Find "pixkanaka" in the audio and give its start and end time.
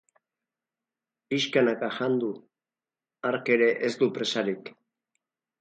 1.33-1.91